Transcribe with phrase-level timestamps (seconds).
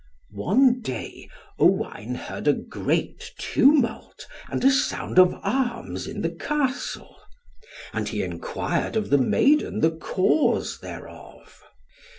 [0.33, 1.29] One day
[1.59, 7.15] Owain heard a great tumult, and a sound of arms in the Castle,
[7.93, 11.61] and he enquired of the maiden the cause thereof.